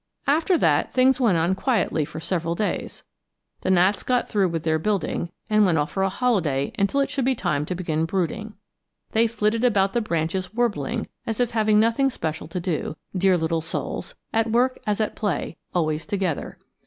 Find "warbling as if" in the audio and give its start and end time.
10.55-11.51